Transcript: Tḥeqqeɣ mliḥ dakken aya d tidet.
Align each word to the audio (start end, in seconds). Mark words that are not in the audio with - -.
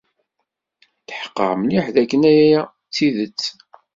Tḥeqqeɣ 1.07 1.51
mliḥ 1.57 1.85
dakken 1.95 2.21
aya 2.33 2.61
d 2.87 2.91
tidet. 2.95 3.41